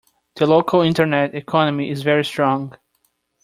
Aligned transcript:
The 0.33 0.47
local 0.47 0.81
internet 0.81 1.35
economy 1.35 1.91
is 1.91 2.01
very 2.01 2.25
strong. 2.25 2.75